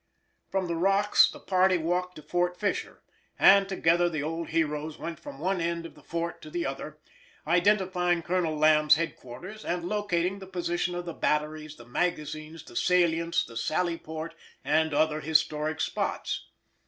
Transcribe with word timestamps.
From 0.49 0.65
the 0.65 0.75
Rocks 0.77 1.29
the 1.29 1.39
party 1.39 1.77
walked 1.77 2.15
to 2.15 2.23
Fort 2.23 2.57
Fisher, 2.59 3.03
and 3.37 3.69
together 3.69 4.09
the 4.09 4.23
old 4.23 4.47
heroes 4.47 4.97
went 4.97 5.19
from 5.19 5.37
one 5.37 5.61
end 5.61 5.85
of 5.85 5.93
the 5.93 6.01
fort 6.01 6.41
to 6.41 6.49
the 6.49 6.65
other, 6.65 6.97
identifying 7.45 8.23
Colonel 8.23 8.57
Lamb's 8.57 8.95
headquarters 8.95 9.63
and 9.63 9.83
locating 9.87 10.39
the 10.39 10.47
position 10.47 10.95
of 10.95 11.05
the 11.05 11.13
batteries, 11.13 11.75
the 11.75 11.85
magazines, 11.85 12.63
the 12.65 12.75
salients, 12.75 13.45
the 13.45 13.55
sally 13.55 13.99
port, 13.99 14.33
and 14.65 14.91
other 14.91 15.21
historic 15.21 15.79
spots. 15.79 16.47